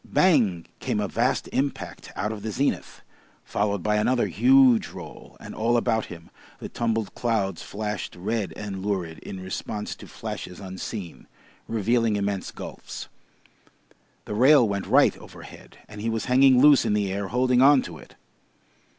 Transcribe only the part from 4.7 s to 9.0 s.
roll, and all about him the tumbled clouds flashed red and